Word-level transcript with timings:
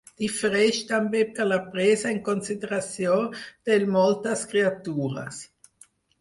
Difereix 0.19 0.77
també 0.91 1.19
per 1.39 1.45
la 1.49 1.59
presa 1.75 2.09
en 2.13 2.21
consideració 2.29 3.19
del 3.71 3.87
moltes 3.99 4.43
criatures. 4.55 5.45